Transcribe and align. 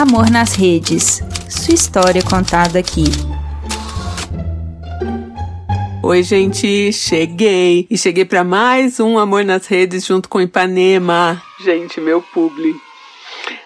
Amor 0.00 0.30
nas 0.30 0.54
Redes. 0.54 1.22
Sua 1.46 1.74
história 1.74 2.22
contada 2.22 2.78
aqui. 2.78 3.04
Oi, 6.02 6.22
gente, 6.22 6.90
cheguei. 6.90 7.86
E 7.90 7.98
cheguei 7.98 8.24
para 8.24 8.42
mais 8.42 8.98
um 8.98 9.18
Amor 9.18 9.44
nas 9.44 9.66
Redes 9.66 10.06
junto 10.06 10.26
com 10.26 10.40
Ipanema. 10.40 11.42
Gente, 11.62 12.00
meu 12.00 12.22
publi. 12.22 12.74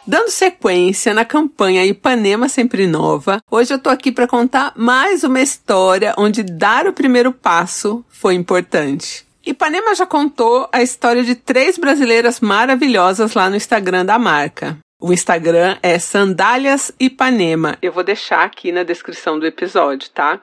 Dando 0.04 0.28
sequência 0.28 1.14
na 1.14 1.24
campanha 1.24 1.86
Ipanema 1.86 2.48
Sempre 2.48 2.88
Nova, 2.88 3.40
hoje 3.48 3.72
eu 3.72 3.78
tô 3.78 3.88
aqui 3.88 4.10
para 4.10 4.26
contar 4.26 4.72
mais 4.74 5.22
uma 5.22 5.40
história 5.40 6.16
onde 6.18 6.42
dar 6.42 6.88
o 6.88 6.92
primeiro 6.92 7.30
passo 7.30 8.04
foi 8.08 8.34
importante. 8.34 9.24
Ipanema 9.46 9.94
já 9.94 10.04
contou 10.04 10.68
a 10.72 10.82
história 10.82 11.22
de 11.22 11.36
três 11.36 11.78
brasileiras 11.78 12.40
maravilhosas 12.40 13.34
lá 13.34 13.48
no 13.48 13.54
Instagram 13.54 14.04
da 14.04 14.18
marca. 14.18 14.76
O 15.06 15.12
Instagram 15.12 15.76
é 15.82 15.98
Sandálias 15.98 16.90
Ipanema. 16.98 17.76
Eu 17.82 17.92
vou 17.92 18.02
deixar 18.02 18.42
aqui 18.42 18.72
na 18.72 18.82
descrição 18.82 19.38
do 19.38 19.46
episódio, 19.46 20.08
tá? 20.08 20.40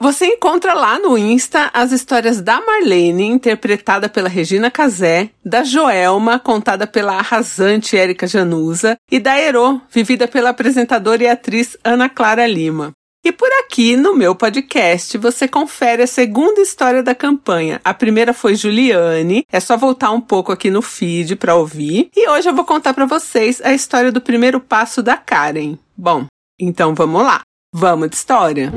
Você 0.00 0.24
encontra 0.24 0.72
lá 0.72 0.98
no 0.98 1.18
Insta 1.18 1.70
as 1.74 1.92
histórias 1.92 2.40
da 2.40 2.58
Marlene, 2.62 3.26
interpretada 3.26 4.08
pela 4.08 4.30
Regina 4.30 4.70
Casé, 4.70 5.28
da 5.44 5.62
Joelma, 5.62 6.38
contada 6.38 6.86
pela 6.86 7.18
arrasante 7.18 7.98
Érica 7.98 8.26
Januza, 8.26 8.96
e 9.10 9.20
da 9.20 9.38
Ero, 9.38 9.78
vivida 9.90 10.26
pela 10.26 10.48
apresentadora 10.48 11.24
e 11.24 11.28
atriz 11.28 11.76
Ana 11.84 12.08
Clara 12.08 12.46
Lima. 12.46 12.94
E 13.24 13.32
por 13.32 13.48
aqui 13.64 13.96
no 13.96 14.14
meu 14.14 14.34
podcast 14.34 15.16
você 15.16 15.48
confere 15.48 16.02
a 16.02 16.06
segunda 16.06 16.60
história 16.60 17.02
da 17.02 17.14
campanha. 17.14 17.80
A 17.82 17.94
primeira 17.94 18.34
foi 18.34 18.54
Juliane, 18.54 19.46
é 19.50 19.58
só 19.58 19.78
voltar 19.78 20.10
um 20.10 20.20
pouco 20.20 20.52
aqui 20.52 20.70
no 20.70 20.82
feed 20.82 21.34
para 21.36 21.54
ouvir. 21.54 22.10
E 22.14 22.28
hoje 22.28 22.50
eu 22.50 22.54
vou 22.54 22.66
contar 22.66 22.92
para 22.92 23.06
vocês 23.06 23.62
a 23.64 23.72
história 23.72 24.12
do 24.12 24.20
primeiro 24.20 24.60
passo 24.60 25.02
da 25.02 25.16
Karen. 25.16 25.78
Bom, 25.96 26.26
então 26.60 26.94
vamos 26.94 27.22
lá. 27.22 27.40
Vamos 27.72 28.10
de 28.10 28.16
história. 28.16 28.70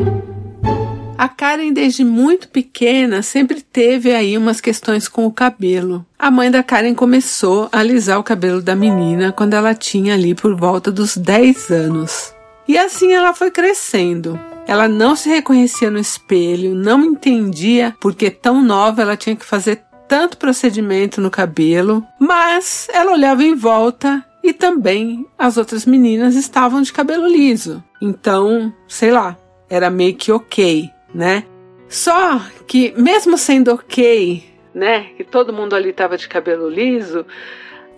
A 1.18 1.28
Karen, 1.28 1.74
desde 1.74 2.06
muito 2.06 2.48
pequena, 2.48 3.22
sempre 3.22 3.62
teve 3.62 4.14
aí 4.14 4.38
umas 4.38 4.62
questões 4.62 5.10
com 5.10 5.26
o 5.26 5.32
cabelo. 5.32 6.06
A 6.18 6.32
mãe 6.32 6.50
da 6.50 6.64
Karen 6.64 6.94
começou 6.94 7.68
a 7.70 7.80
alisar 7.80 8.18
o 8.18 8.24
cabelo 8.24 8.62
da 8.62 8.78
menina 8.78 9.34
quando 9.34 9.56
ela 9.56 9.76
tinha 9.76 10.14
ali 10.14 10.34
por 10.34 10.56
volta 10.56 10.90
dos 10.90 11.18
10 11.18 11.70
anos. 11.70 12.37
E 12.68 12.78
assim 12.78 13.14
ela 13.14 13.34
foi 13.34 13.50
crescendo. 13.50 14.40
Ela 14.68 14.88
não 14.88 15.16
se 15.16 15.30
reconhecia 15.30 15.90
no 15.90 15.98
espelho, 15.98 16.76
não 16.76 17.04
entendia 17.04 17.96
porque 18.02 18.30
tão 18.30 18.62
nova 18.62 19.02
ela 19.02 19.16
tinha 19.16 19.36
que 19.36 19.46
fazer 19.46 19.84
tanto 20.08 20.38
procedimento 20.38 21.22
no 21.22 21.32
cabelo, 21.32 22.06
mas 22.20 22.88
ela 22.94 23.14
olhava 23.14 23.44
em 23.44 23.56
volta 23.56 24.24
e 24.44 24.54
também 24.54 25.26
as 25.38 25.58
outras 25.58 25.86
meninas 25.86 26.36
estavam 26.36 26.82
de 26.82 26.94
cabelo 26.94 27.28
liso. 27.28 27.84
Então, 28.02 28.74
sei 28.88 29.12
lá, 29.12 29.38
era 29.70 29.90
meio 29.90 30.16
que 30.16 30.32
ok, 30.32 30.90
né? 31.14 31.44
Só 31.90 32.42
que 32.68 32.94
mesmo 32.98 33.38
sendo 33.38 33.74
ok, 33.74 34.44
né, 34.74 35.08
que 35.18 35.24
todo 35.24 35.54
mundo 35.54 35.76
ali 35.76 35.90
estava 35.90 36.18
de 36.18 36.28
cabelo 36.28 36.70
liso, 36.70 37.26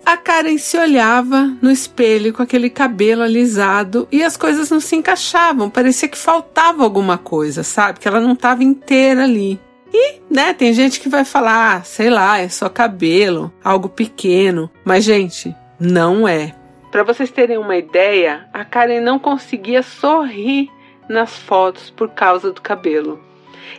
a 0.04 0.16
Karen 0.16 0.58
se 0.58 0.76
olhava 0.78 1.56
no 1.60 1.70
espelho 1.70 2.32
com 2.32 2.42
aquele 2.42 2.70
cabelo 2.70 3.22
alisado 3.22 4.08
e 4.10 4.22
as 4.22 4.36
coisas 4.36 4.70
não 4.70 4.80
se 4.80 4.96
encaixavam, 4.96 5.70
parecia 5.70 6.08
que 6.08 6.18
faltava 6.18 6.82
alguma 6.82 7.18
coisa, 7.18 7.62
sabe? 7.62 8.00
Que 8.00 8.08
ela 8.08 8.20
não 8.20 8.32
estava 8.32 8.64
inteira 8.64 9.24
ali. 9.24 9.60
E, 9.92 10.20
né, 10.30 10.54
tem 10.54 10.72
gente 10.72 11.00
que 11.00 11.08
vai 11.08 11.24
falar, 11.24 11.76
ah, 11.76 11.82
sei 11.82 12.10
lá, 12.10 12.38
é 12.38 12.48
só 12.48 12.68
cabelo, 12.68 13.52
algo 13.62 13.88
pequeno. 13.88 14.70
Mas, 14.84 15.04
gente, 15.04 15.54
não 15.78 16.28
é. 16.28 16.54
Para 16.92 17.02
vocês 17.02 17.30
terem 17.30 17.58
uma 17.58 17.76
ideia, 17.76 18.48
a 18.52 18.64
Karen 18.64 19.00
não 19.00 19.18
conseguia 19.18 19.82
sorrir 19.82 20.70
nas 21.08 21.36
fotos 21.36 21.90
por 21.90 22.10
causa 22.10 22.52
do 22.52 22.60
cabelo. 22.60 23.20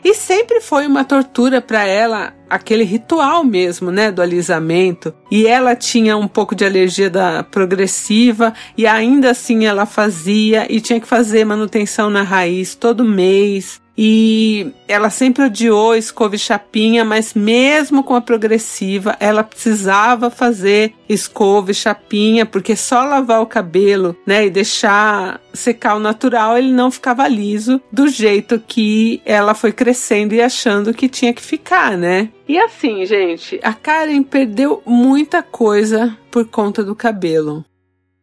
E 0.04 0.14
sempre 0.14 0.62
foi 0.62 0.88
uma 0.88 1.04
tortura 1.04 1.62
para 1.62 1.86
ela 1.86 2.34
aquele 2.50 2.84
ritual 2.84 3.44
mesmo, 3.44 3.92
né, 3.92 4.12
do 4.12 4.22
alisamento. 4.22 5.14
E 5.32 5.48
ela 5.48 5.76
tinha 5.76 6.18
um 6.18 6.28
pouco 6.28 6.54
de 6.54 6.66
alergia 6.66 7.10
da 7.10 7.44
progressiva 7.44 8.54
e 8.78 8.86
ainda 8.86 9.32
assim 9.32 9.66
ela 9.66 9.86
fazia 9.86 10.68
e 10.70 10.82
tinha 10.82 11.00
que 11.00 11.08
fazer 11.08 11.46
manutenção 11.46 12.10
na 12.10 12.24
raiz 12.24 12.76
todo 12.76 13.06
mês. 13.06 13.81
E 13.98 14.72
ela 14.88 15.10
sempre 15.10 15.44
odiou 15.44 15.96
escova 15.96 16.36
e 16.36 16.40
chapinha, 16.40 17.04
mas 17.04 17.34
mesmo 17.34 18.04
com 18.04 18.16
a 18.16 18.22
progressiva, 18.22 19.16
ela 19.20 19.44
precisava 19.44 20.30
fazer 20.30 20.94
escova 21.08 21.72
e 21.72 21.74
chapinha, 21.74 22.46
porque 22.46 22.76
só 22.76 23.04
lavar 23.04 23.42
o 23.42 23.46
cabelo, 23.46 24.16
né, 24.26 24.46
e 24.46 24.50
deixar 24.50 25.42
secar 25.54 25.96
o 25.96 26.00
natural, 26.00 26.58
ele 26.58 26.72
não 26.72 26.90
ficava 26.90 27.28
liso 27.28 27.82
do 27.92 28.08
jeito 28.08 28.62
que 28.66 29.22
ela 29.26 29.54
foi 29.54 29.72
crescendo 29.72 30.34
e 30.34 30.42
achando 30.42 30.94
que 30.94 31.10
tinha 31.10 31.34
que 31.34 31.42
ficar, 31.42 31.98
né? 31.98 32.30
E 32.48 32.58
assim, 32.58 33.06
gente, 33.06 33.60
a 33.62 33.74
Karen 33.74 34.24
perdeu 34.24 34.82
muita 34.86 35.44
coisa 35.44 36.18
por 36.30 36.46
conta 36.46 36.84
do 36.84 36.96
cabelo. 36.96 37.64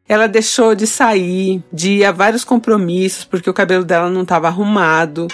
Ela 0.09 0.27
deixou 0.27 0.75
de 0.75 0.87
sair, 0.87 1.62
de 1.71 1.99
ir 1.99 2.05
a 2.05 2.12
vários 2.12 2.43
compromissos 2.43 3.25
porque 3.25 3.50
o 3.50 3.55
cabelo 3.55 3.85
dela 3.85 4.09
não 4.09 4.23
estava 4.23 4.49
arrumado. 4.49 5.29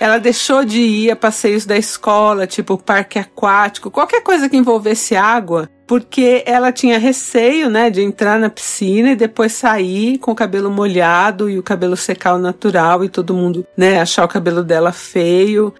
Ela 0.00 0.18
deixou 0.18 0.64
de 0.64 0.80
ir 0.80 1.10
a 1.10 1.16
passeios 1.16 1.66
da 1.66 1.76
escola, 1.76 2.46
tipo 2.46 2.78
parque 2.78 3.18
aquático, 3.18 3.90
qualquer 3.90 4.22
coisa 4.22 4.48
que 4.48 4.56
envolvesse 4.56 5.16
água, 5.16 5.68
porque 5.88 6.44
ela 6.46 6.70
tinha 6.70 6.98
receio, 6.98 7.68
né, 7.68 7.90
de 7.90 8.02
entrar 8.02 8.38
na 8.38 8.48
piscina 8.48 9.10
e 9.10 9.16
depois 9.16 9.52
sair 9.52 10.18
com 10.18 10.30
o 10.30 10.36
cabelo 10.36 10.70
molhado 10.70 11.50
e 11.50 11.58
o 11.58 11.62
cabelo 11.62 11.96
secar 11.96 12.30
ao 12.30 12.38
natural 12.38 13.02
e 13.02 13.08
todo 13.08 13.34
mundo, 13.34 13.66
né, 13.76 14.00
achar 14.00 14.24
o 14.24 14.28
cabelo 14.28 14.62
dela 14.62 14.92
feio. 14.92 15.74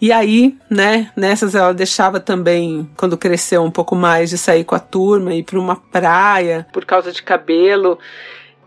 E 0.00 0.10
aí, 0.10 0.56
né, 0.68 1.12
nessas 1.16 1.54
ela 1.54 1.72
deixava 1.72 2.18
também, 2.18 2.90
quando 2.96 3.16
cresceu 3.16 3.62
um 3.62 3.70
pouco 3.70 3.94
mais, 3.94 4.30
de 4.30 4.36
sair 4.36 4.64
com 4.64 4.74
a 4.74 4.80
turma, 4.80 5.32
ir 5.32 5.44
para 5.44 5.58
uma 5.58 5.76
praia 5.76 6.66
por 6.72 6.84
causa 6.84 7.12
de 7.12 7.22
cabelo. 7.22 7.98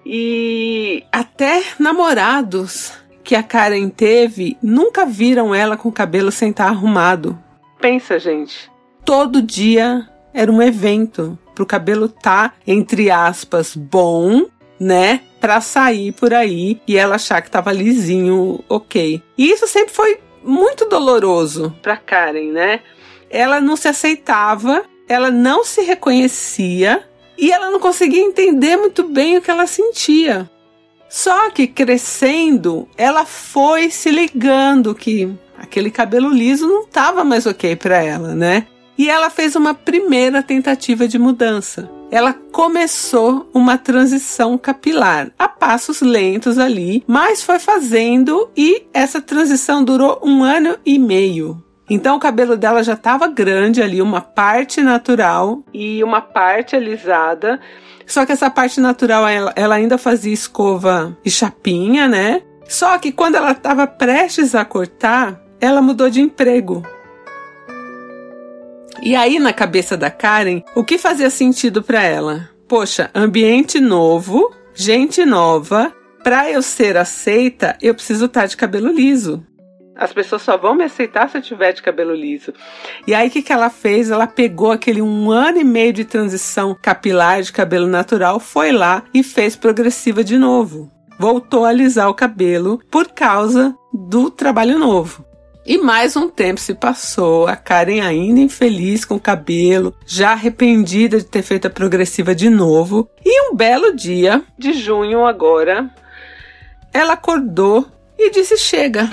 E 0.05 1.03
até 1.11 1.61
namorados 1.77 2.93
que 3.27 3.35
a 3.35 3.43
Karen 3.43 3.89
teve 3.89 4.57
nunca 4.63 5.05
viram 5.05 5.53
ela 5.53 5.75
com 5.75 5.89
o 5.89 5.91
cabelo 5.91 6.31
sem 6.31 6.51
estar 6.51 6.67
arrumado. 6.67 7.37
Pensa, 7.77 8.17
gente. 8.17 8.71
Todo 9.03 9.41
dia 9.41 10.07
era 10.33 10.49
um 10.49 10.61
evento 10.61 11.37
pro 11.53 11.65
cabelo 11.65 12.07
tá, 12.07 12.53
entre 12.65 13.11
aspas, 13.11 13.75
bom, 13.75 14.45
né? 14.79 15.19
Pra 15.41 15.59
sair 15.59 16.13
por 16.13 16.33
aí 16.33 16.79
e 16.87 16.95
ela 16.95 17.15
achar 17.15 17.41
que 17.41 17.51
tava 17.51 17.73
lisinho, 17.73 18.63
ok. 18.69 19.21
E 19.37 19.51
isso 19.51 19.67
sempre 19.67 19.93
foi 19.93 20.19
muito 20.41 20.85
doloroso 20.85 21.75
pra 21.81 21.97
Karen, 21.97 22.53
né? 22.53 22.79
Ela 23.29 23.59
não 23.59 23.75
se 23.75 23.89
aceitava, 23.89 24.85
ela 25.05 25.29
não 25.29 25.65
se 25.65 25.81
reconhecia 25.81 27.03
e 27.37 27.51
ela 27.51 27.69
não 27.69 27.79
conseguia 27.81 28.21
entender 28.21 28.77
muito 28.77 29.03
bem 29.03 29.37
o 29.37 29.41
que 29.41 29.51
ela 29.51 29.67
sentia. 29.67 30.49
Só 31.09 31.49
que 31.51 31.67
crescendo, 31.67 32.87
ela 32.97 33.25
foi 33.25 33.89
se 33.89 34.11
ligando 34.11 34.93
que 34.93 35.33
aquele 35.57 35.89
cabelo 35.89 36.29
liso 36.29 36.67
não 36.67 36.83
estava 36.83 37.23
mais 37.23 37.45
ok 37.45 37.75
para 37.75 37.97
ela, 37.97 38.35
né? 38.35 38.67
E 38.97 39.09
ela 39.09 39.29
fez 39.29 39.55
uma 39.55 39.73
primeira 39.73 40.41
tentativa 40.41 41.07
de 41.07 41.19
mudança. 41.19 41.89
Ela 42.09 42.33
começou 42.33 43.49
uma 43.53 43.77
transição 43.77 44.57
capilar, 44.57 45.29
a 45.37 45.47
passos 45.47 46.01
lentos 46.01 46.57
ali, 46.57 47.03
mas 47.05 47.43
foi 47.43 47.59
fazendo 47.59 48.49
e 48.55 48.83
essa 48.93 49.21
transição 49.21 49.83
durou 49.83 50.19
um 50.23 50.43
ano 50.43 50.77
e 50.85 50.97
meio. 50.97 51.61
Então 51.89 52.17
o 52.17 52.19
cabelo 52.19 52.57
dela 52.57 52.83
já 52.83 52.93
estava 52.93 53.27
grande 53.27 53.81
ali, 53.81 54.01
uma 54.01 54.19
parte 54.19 54.81
natural 54.81 55.63
e 55.73 56.03
uma 56.03 56.21
parte 56.21 56.75
alisada. 56.75 57.59
Só 58.05 58.25
que 58.25 58.31
essa 58.31 58.49
parte 58.49 58.79
natural 58.79 59.27
ela, 59.27 59.53
ela 59.55 59.75
ainda 59.75 59.97
fazia 59.97 60.33
escova 60.33 61.17
e 61.23 61.29
chapinha, 61.29 62.07
né? 62.07 62.41
Só 62.67 62.97
que 62.97 63.11
quando 63.11 63.35
ela 63.35 63.51
estava 63.51 63.87
prestes 63.87 64.53
a 64.53 64.65
cortar, 64.65 65.41
ela 65.61 65.81
mudou 65.81 66.09
de 66.09 66.21
emprego. 66.21 66.83
E 69.01 69.15
aí 69.15 69.39
na 69.39 69.53
cabeça 69.53 69.95
da 69.95 70.09
Karen, 70.09 70.61
o 70.75 70.83
que 70.83 70.97
fazia 70.97 71.29
sentido 71.29 71.81
para 71.81 72.03
ela? 72.03 72.49
Poxa, 72.67 73.09
ambiente 73.15 73.79
novo, 73.79 74.51
gente 74.73 75.25
nova, 75.25 75.93
para 76.23 76.51
eu 76.51 76.61
ser 76.61 76.97
aceita, 76.97 77.77
eu 77.81 77.93
preciso 77.93 78.25
estar 78.25 78.41
tá 78.41 78.47
de 78.47 78.57
cabelo 78.57 78.91
liso. 78.91 79.45
As 79.97 80.13
pessoas 80.13 80.43
só 80.43 80.55
vão 80.55 80.75
me 80.75 80.83
aceitar 80.83 81.27
se 81.29 81.37
eu 81.37 81.41
tiver 81.41 81.73
de 81.73 81.81
cabelo 81.81 82.13
liso. 82.13 82.53
E 83.07 83.13
aí, 83.13 83.27
o 83.27 83.31
que, 83.31 83.41
que 83.41 83.51
ela 83.51 83.69
fez? 83.69 84.11
Ela 84.11 84.27
pegou 84.27 84.71
aquele 84.71 85.01
um 85.01 85.31
ano 85.31 85.59
e 85.59 85.63
meio 85.63 85.91
de 85.91 86.05
transição 86.05 86.77
capilar 86.79 87.41
de 87.41 87.51
cabelo 87.51 87.87
natural, 87.87 88.39
foi 88.39 88.71
lá 88.71 89.03
e 89.13 89.23
fez 89.23 89.55
progressiva 89.55 90.23
de 90.23 90.37
novo. 90.37 90.91
Voltou 91.19 91.65
a 91.65 91.69
alisar 91.69 92.07
o 92.09 92.13
cabelo 92.13 92.79
por 92.91 93.07
causa 93.07 93.75
do 93.91 94.29
trabalho 94.29 94.77
novo. 94.77 95.25
E 95.65 95.77
mais 95.77 96.15
um 96.15 96.29
tempo 96.29 96.61
se 96.61 96.73
passou, 96.73 97.45
a 97.45 97.55
Karen 97.55 97.99
ainda 97.99 98.39
infeliz 98.39 99.03
com 99.03 99.15
o 99.15 99.19
cabelo, 99.19 99.93
já 100.05 100.31
arrependida 100.31 101.17
de 101.17 101.25
ter 101.25 101.41
feito 101.41 101.67
a 101.67 101.69
progressiva 101.69 102.33
de 102.33 102.49
novo. 102.49 103.09
E 103.25 103.49
um 103.49 103.55
belo 103.55 103.93
dia, 103.93 104.43
de 104.57 104.71
junho 104.71 105.25
agora, 105.25 105.89
ela 106.93 107.13
acordou 107.13 107.85
e 108.17 108.29
disse: 108.29 108.57
Chega, 108.57 109.09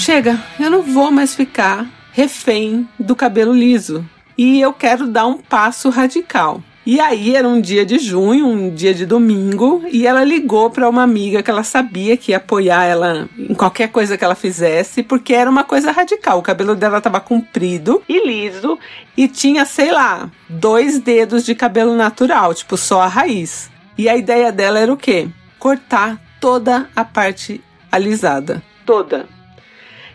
chega, 0.00 0.42
eu 0.58 0.70
não 0.70 0.82
vou 0.82 1.10
mais 1.10 1.34
ficar 1.34 1.86
refém 2.12 2.88
do 2.98 3.14
cabelo 3.14 3.52
liso. 3.52 4.04
E 4.36 4.58
eu 4.58 4.72
quero 4.72 5.06
dar 5.06 5.26
um 5.26 5.36
passo 5.36 5.90
radical. 5.90 6.62
E 6.86 6.98
aí 6.98 7.36
era 7.36 7.46
um 7.46 7.60
dia 7.60 7.84
de 7.84 7.98
junho, 7.98 8.46
um 8.46 8.70
dia 8.70 8.94
de 8.94 9.04
domingo, 9.04 9.84
e 9.92 10.06
ela 10.06 10.24
ligou 10.24 10.70
para 10.70 10.88
uma 10.88 11.02
amiga 11.02 11.42
que 11.42 11.50
ela 11.50 11.62
sabia 11.62 12.16
que 12.16 12.32
ia 12.32 12.38
apoiar 12.38 12.84
ela 12.84 13.28
em 13.38 13.54
qualquer 13.54 13.88
coisa 13.88 14.16
que 14.16 14.24
ela 14.24 14.34
fizesse, 14.34 15.02
porque 15.02 15.34
era 15.34 15.50
uma 15.50 15.62
coisa 15.62 15.92
radical. 15.92 16.38
O 16.38 16.42
cabelo 16.42 16.74
dela 16.74 16.98
estava 16.98 17.20
comprido 17.20 18.02
e 18.08 18.26
liso 18.26 18.78
e 19.14 19.28
tinha, 19.28 19.66
sei 19.66 19.92
lá, 19.92 20.30
dois 20.48 20.98
dedos 20.98 21.44
de 21.44 21.54
cabelo 21.54 21.94
natural, 21.94 22.54
tipo 22.54 22.78
só 22.78 23.02
a 23.02 23.06
raiz. 23.06 23.70
E 23.98 24.08
a 24.08 24.16
ideia 24.16 24.50
dela 24.50 24.78
era 24.78 24.92
o 24.92 24.96
quê? 24.96 25.28
Cortar 25.58 26.18
toda 26.40 26.88
a 26.96 27.04
parte 27.04 27.62
alisada, 27.92 28.62
toda. 28.86 29.39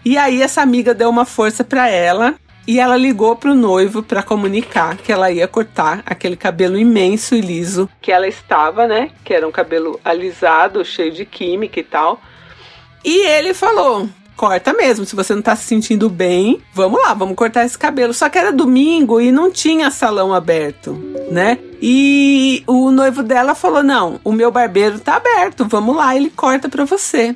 E 0.05 0.19
aí 0.19 0.43
essa 0.43 0.61
amiga 0.61 0.93
deu 0.93 1.09
uma 1.09 1.25
força 1.25 1.63
para 1.63 1.89
ela 1.89 2.35
e 2.67 2.79
ela 2.79 2.95
ligou 2.95 3.35
pro 3.35 3.55
noivo 3.55 4.03
para 4.03 4.23
comunicar 4.23 4.97
que 4.97 5.11
ela 5.11 5.31
ia 5.31 5.47
cortar 5.47 6.03
aquele 6.05 6.35
cabelo 6.35 6.77
imenso 6.77 7.35
e 7.35 7.41
liso 7.41 7.89
que 8.01 8.11
ela 8.11 8.27
estava, 8.27 8.87
né? 8.87 9.09
Que 9.23 9.33
era 9.33 9.47
um 9.47 9.51
cabelo 9.51 9.99
alisado, 10.05 10.85
cheio 10.85 11.11
de 11.11 11.25
química 11.25 11.79
e 11.79 11.83
tal. 11.83 12.21
E 13.03 13.27
ele 13.27 13.53
falou: 13.53 14.07
corta 14.35 14.73
mesmo. 14.73 15.05
Se 15.05 15.15
você 15.15 15.33
não 15.33 15.41
tá 15.41 15.55
se 15.55 15.65
sentindo 15.65 16.09
bem, 16.09 16.61
vamos 16.73 17.01
lá, 17.01 17.13
vamos 17.13 17.35
cortar 17.35 17.65
esse 17.65 17.77
cabelo. 17.77 18.13
Só 18.13 18.29
que 18.29 18.37
era 18.37 18.51
domingo 18.51 19.21
e 19.21 19.31
não 19.31 19.51
tinha 19.51 19.91
salão 19.91 20.33
aberto, 20.33 20.93
né? 21.31 21.57
E 21.81 22.63
o 22.67 22.91
noivo 22.91 23.23
dela 23.23 23.55
falou: 23.55 23.83
não, 23.83 24.19
o 24.23 24.31
meu 24.31 24.51
barbeiro 24.51 24.99
tá 24.99 25.15
aberto, 25.15 25.65
vamos 25.65 25.95
lá, 25.95 26.15
ele 26.15 26.29
corta 26.29 26.67
pra 26.69 26.85
você. 26.85 27.35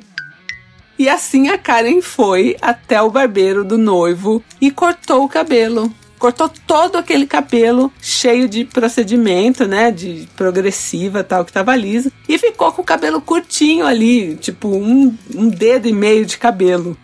E 1.00 1.08
assim 1.08 1.48
a 1.48 1.56
Karen 1.56 2.02
foi 2.02 2.58
até 2.60 3.00
o 3.00 3.08
barbeiro 3.08 3.64
do 3.64 3.78
noivo 3.78 4.44
e 4.60 4.70
cortou 4.70 5.24
o 5.24 5.28
cabelo. 5.30 5.90
Cortou 6.18 6.46
todo 6.66 6.96
aquele 6.96 7.26
cabelo 7.26 7.90
cheio 8.02 8.46
de 8.46 8.66
procedimento, 8.66 9.66
né? 9.66 9.90
De 9.90 10.28
progressiva 10.36 11.24
tal, 11.24 11.42
que 11.42 11.54
tava 11.54 11.74
liso. 11.74 12.12
E 12.28 12.36
ficou 12.36 12.70
com 12.70 12.82
o 12.82 12.84
cabelo 12.84 13.18
curtinho 13.22 13.86
ali, 13.86 14.36
tipo 14.36 14.68
um, 14.68 15.16
um 15.34 15.48
dedo 15.48 15.88
e 15.88 15.92
meio 15.94 16.26
de 16.26 16.36
cabelo. 16.36 16.94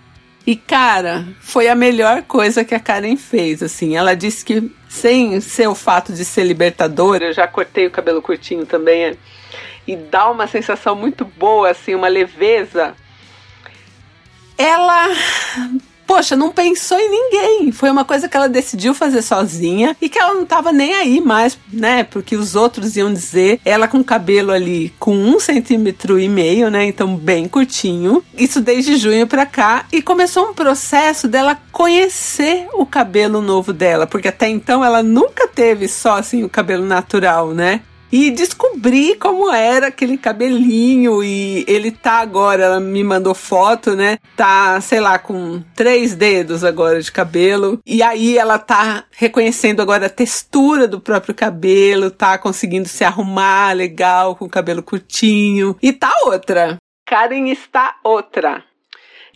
E 0.46 0.56
cara, 0.56 1.26
foi 1.40 1.66
a 1.66 1.74
melhor 1.74 2.22
coisa 2.24 2.66
que 2.66 2.74
a 2.74 2.78
Karen 2.78 3.16
fez, 3.16 3.62
assim. 3.62 3.96
Ela 3.96 4.14
disse 4.14 4.44
que 4.44 4.70
sem 4.90 5.40
ser 5.40 5.68
o 5.68 5.74
fato 5.74 6.12
de 6.12 6.22
ser 6.22 6.44
libertadora, 6.44 7.24
eu 7.24 7.32
já 7.32 7.48
cortei 7.48 7.86
o 7.86 7.90
cabelo 7.90 8.20
curtinho 8.20 8.66
também, 8.66 9.04
é, 9.04 9.16
e 9.86 9.96
dá 9.96 10.30
uma 10.30 10.46
sensação 10.46 10.94
muito 10.94 11.24
boa, 11.24 11.70
assim, 11.70 11.94
uma 11.94 12.08
leveza 12.08 12.94
ela 14.58 15.08
poxa, 16.06 16.36
não 16.36 16.50
pensou 16.50 16.98
em 16.98 17.10
ninguém. 17.10 17.72
Foi 17.72 17.90
uma 17.90 18.04
coisa 18.04 18.28
que 18.28 18.36
ela 18.36 18.48
decidiu 18.48 18.94
fazer 18.94 19.20
sozinha 19.22 19.96
e 20.00 20.08
que 20.08 20.18
ela 20.18 20.34
não 20.34 20.46
tava 20.46 20.72
nem 20.72 20.94
aí 20.94 21.20
mais, 21.20 21.58
né? 21.70 22.04
Porque 22.04 22.36
os 22.36 22.54
outros 22.54 22.96
iam 22.96 23.12
dizer 23.12 23.60
ela 23.64 23.88
com 23.88 24.02
cabelo 24.04 24.52
ali 24.52 24.94
com 24.98 25.14
um 25.14 25.40
centímetro 25.40 26.18
e 26.18 26.28
meio, 26.28 26.70
né? 26.70 26.84
Então 26.84 27.16
bem 27.16 27.48
curtinho. 27.48 28.22
Isso 28.38 28.60
desde 28.60 28.96
junho 28.96 29.26
pra 29.26 29.44
cá 29.44 29.86
e 29.92 30.00
começou 30.00 30.50
um 30.50 30.54
processo 30.54 31.26
dela 31.26 31.58
conhecer 31.72 32.68
o 32.74 32.86
cabelo 32.86 33.42
novo 33.42 33.72
dela, 33.72 34.06
porque 34.06 34.28
até 34.28 34.48
então 34.48 34.84
ela 34.84 35.02
nunca 35.02 35.48
teve 35.48 35.88
só 35.88 36.18
assim 36.18 36.44
o 36.44 36.48
cabelo 36.48 36.86
natural, 36.86 37.52
né? 37.52 37.80
E 38.10 38.30
descobri 38.30 39.16
como 39.16 39.52
era 39.52 39.88
aquele 39.88 40.16
cabelinho 40.16 41.22
e 41.22 41.64
ele 41.66 41.90
tá 41.90 42.20
agora, 42.20 42.64
ela 42.64 42.80
me 42.80 43.02
mandou 43.02 43.34
foto, 43.34 43.94
né? 43.94 44.18
Tá, 44.36 44.80
sei 44.80 45.00
lá, 45.00 45.18
com 45.18 45.62
três 45.74 46.14
dedos 46.14 46.64
agora 46.64 47.00
de 47.00 47.10
cabelo. 47.10 47.80
E 47.84 48.02
aí 48.02 48.38
ela 48.38 48.58
tá 48.58 49.04
reconhecendo 49.12 49.82
agora 49.82 50.06
a 50.06 50.10
textura 50.10 50.86
do 50.86 51.00
próprio 51.00 51.34
cabelo, 51.34 52.10
tá 52.10 52.38
conseguindo 52.38 52.88
se 52.88 53.04
arrumar 53.04 53.72
legal 53.72 54.36
com 54.36 54.44
o 54.44 54.50
cabelo 54.50 54.82
curtinho. 54.82 55.76
E 55.82 55.92
tá 55.92 56.12
outra. 56.24 56.76
Karen 57.06 57.48
está 57.48 57.96
outra. 58.02 58.64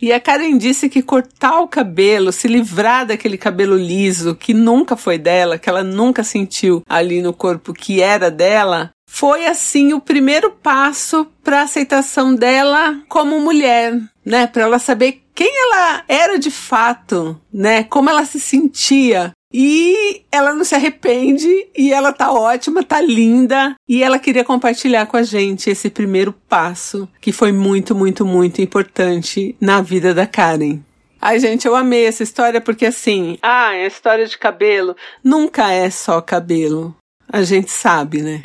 E 0.01 0.11
a 0.11 0.19
Karen 0.19 0.57
disse 0.57 0.89
que 0.89 1.03
cortar 1.03 1.59
o 1.59 1.67
cabelo, 1.67 2.31
se 2.31 2.47
livrar 2.47 3.05
daquele 3.05 3.37
cabelo 3.37 3.75
liso 3.77 4.33
que 4.33 4.53
nunca 4.53 4.97
foi 4.97 5.19
dela, 5.19 5.59
que 5.59 5.69
ela 5.69 5.83
nunca 5.83 6.23
sentiu 6.23 6.81
ali 6.89 7.21
no 7.21 7.33
corpo 7.33 7.71
que 7.71 8.01
era 8.01 8.31
dela, 8.31 8.91
foi 9.07 9.45
assim 9.45 9.93
o 9.93 10.01
primeiro 10.01 10.49
passo 10.51 11.27
para 11.43 11.59
a 11.59 11.63
aceitação 11.63 12.33
dela 12.33 12.99
como 13.07 13.39
mulher, 13.39 13.99
né? 14.25 14.47
Para 14.47 14.63
ela 14.63 14.79
saber 14.79 15.21
quem 15.35 15.51
ela 15.53 16.03
era 16.07 16.39
de 16.39 16.49
fato, 16.49 17.39
né? 17.53 17.83
Como 17.83 18.09
ela 18.09 18.25
se 18.25 18.39
sentia 18.39 19.31
e 19.53 20.23
ela 20.31 20.53
não 20.53 20.63
se 20.63 20.75
arrepende 20.75 21.47
e 21.77 21.91
ela 21.91 22.13
tá 22.13 22.31
ótima, 22.31 22.83
tá 22.83 23.01
linda 23.01 23.75
e 23.87 24.03
ela 24.03 24.19
queria 24.19 24.43
compartilhar 24.43 25.05
com 25.05 25.17
a 25.17 25.23
gente 25.23 25.69
esse 25.69 25.89
primeiro 25.89 26.33
passo 26.47 27.07
que 27.19 27.31
foi 27.31 27.51
muito, 27.51 27.93
muito, 27.93 28.25
muito 28.25 28.61
importante 28.61 29.55
na 29.59 29.81
vida 29.81 30.13
da 30.13 30.25
Karen. 30.25 30.79
Ai, 31.21 31.39
gente, 31.39 31.67
eu 31.67 31.75
amei 31.75 32.05
essa 32.05 32.23
história 32.23 32.59
porque 32.59 32.85
assim, 32.85 33.37
ah, 33.41 33.75
é 33.75 33.85
história 33.85 34.25
de 34.25 34.37
cabelo 34.37 34.95
nunca 35.23 35.71
é 35.71 35.89
só 35.89 36.19
cabelo. 36.19 36.95
A 37.31 37.43
gente 37.43 37.71
sabe, 37.71 38.21
né? 38.21 38.41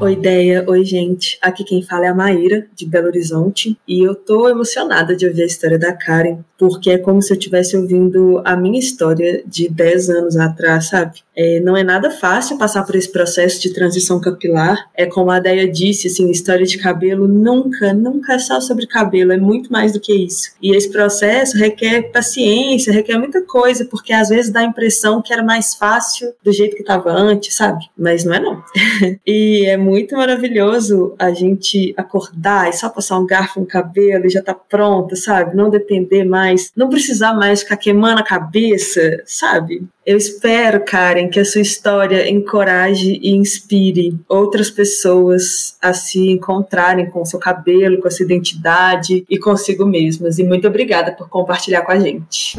Oi, 0.00 0.12
ideia. 0.12 0.64
Oi, 0.68 0.84
gente. 0.84 1.36
Aqui 1.42 1.64
quem 1.64 1.82
fala 1.82 2.06
é 2.06 2.08
a 2.08 2.14
Maíra, 2.14 2.68
de 2.72 2.86
Belo 2.86 3.08
Horizonte, 3.08 3.76
e 3.86 4.00
eu 4.00 4.14
tô 4.14 4.48
emocionada 4.48 5.16
de 5.16 5.26
ouvir 5.26 5.42
a 5.42 5.46
história 5.46 5.76
da 5.76 5.92
Karen, 5.92 6.38
porque 6.56 6.90
é 6.90 6.98
como 6.98 7.20
se 7.20 7.32
eu 7.32 7.36
estivesse 7.36 7.76
ouvindo 7.76 8.40
a 8.44 8.56
minha 8.56 8.78
história 8.78 9.42
de 9.44 9.68
10 9.68 10.10
anos 10.10 10.36
atrás, 10.36 10.86
sabe? 10.86 11.18
É, 11.36 11.60
não 11.60 11.76
é 11.76 11.82
nada 11.82 12.10
fácil 12.10 12.58
passar 12.58 12.84
por 12.84 12.94
esse 12.94 13.10
processo 13.10 13.60
de 13.60 13.72
transição 13.72 14.20
capilar. 14.20 14.88
É 14.94 15.06
como 15.06 15.30
a 15.30 15.40
Deia 15.40 15.70
disse, 15.70 16.06
assim, 16.06 16.30
história 16.30 16.64
de 16.64 16.78
cabelo 16.78 17.26
nunca, 17.26 17.92
nunca 17.92 18.34
é 18.34 18.38
só 18.38 18.60
sobre 18.60 18.86
cabelo, 18.86 19.32
é 19.32 19.36
muito 19.36 19.70
mais 19.72 19.92
do 19.92 20.00
que 20.00 20.12
isso. 20.12 20.52
E 20.62 20.76
esse 20.76 20.90
processo 20.90 21.56
requer 21.56 22.12
paciência, 22.12 22.92
requer 22.92 23.18
muita 23.18 23.42
coisa, 23.42 23.84
porque 23.84 24.12
às 24.12 24.28
vezes 24.28 24.52
dá 24.52 24.60
a 24.60 24.64
impressão 24.64 25.20
que 25.22 25.32
era 25.32 25.42
mais 25.42 25.74
fácil 25.74 26.32
do 26.42 26.52
jeito 26.52 26.76
que 26.76 26.82
estava 26.82 27.10
antes, 27.10 27.54
sabe? 27.54 27.84
Mas 27.96 28.24
não 28.24 28.34
é 28.34 28.40
não. 28.40 28.62
e 29.26 29.66
é 29.66 29.76
maravilhoso 30.16 31.14
a 31.18 31.30
gente 31.30 31.94
acordar 31.96 32.68
e 32.68 32.72
só 32.72 32.88
passar 32.88 33.18
um 33.18 33.26
garfo 33.26 33.60
no 33.60 33.66
cabelo 33.66 34.26
e 34.26 34.30
já 34.30 34.42
tá 34.42 34.54
pronta, 34.54 35.16
sabe? 35.16 35.56
Não 35.56 35.70
depender 35.70 36.24
mais, 36.24 36.72
não 36.76 36.88
precisar 36.88 37.34
mais 37.34 37.62
ficar 37.62 37.76
queimando 37.76 38.20
a 38.20 38.24
cabeça, 38.24 39.22
sabe? 39.24 39.86
Eu 40.04 40.16
espero, 40.16 40.84
Karen, 40.84 41.28
que 41.28 41.38
a 41.38 41.44
sua 41.44 41.60
história 41.60 42.30
encoraje 42.30 43.20
e 43.22 43.36
inspire 43.36 44.18
outras 44.26 44.70
pessoas 44.70 45.76
a 45.82 45.92
se 45.92 46.30
encontrarem 46.30 47.10
com 47.10 47.20
o 47.20 47.26
seu 47.26 47.38
cabelo, 47.38 48.00
com 48.00 48.08
a 48.08 48.10
sua 48.10 48.24
identidade 48.24 49.24
e 49.28 49.38
consigo 49.38 49.84
mesmas. 49.84 50.38
E 50.38 50.44
muito 50.44 50.66
obrigada 50.66 51.12
por 51.12 51.28
compartilhar 51.28 51.82
com 51.82 51.92
a 51.92 51.98
gente. 51.98 52.56